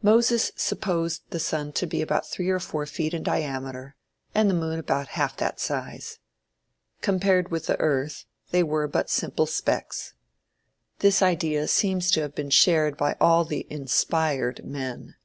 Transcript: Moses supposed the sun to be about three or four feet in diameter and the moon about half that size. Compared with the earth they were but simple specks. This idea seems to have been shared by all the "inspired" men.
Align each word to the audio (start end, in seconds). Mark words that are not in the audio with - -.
Moses 0.00 0.50
supposed 0.56 1.24
the 1.28 1.38
sun 1.38 1.72
to 1.72 1.86
be 1.86 2.00
about 2.00 2.26
three 2.26 2.48
or 2.48 2.58
four 2.58 2.86
feet 2.86 3.12
in 3.12 3.22
diameter 3.22 3.96
and 4.34 4.48
the 4.48 4.54
moon 4.54 4.78
about 4.78 5.08
half 5.08 5.36
that 5.36 5.60
size. 5.60 6.20
Compared 7.02 7.50
with 7.50 7.66
the 7.66 7.78
earth 7.78 8.24
they 8.50 8.62
were 8.62 8.88
but 8.88 9.10
simple 9.10 9.44
specks. 9.44 10.14
This 11.00 11.20
idea 11.20 11.68
seems 11.68 12.10
to 12.12 12.22
have 12.22 12.34
been 12.34 12.48
shared 12.48 12.96
by 12.96 13.14
all 13.20 13.44
the 13.44 13.66
"inspired" 13.68 14.64
men. 14.64 15.16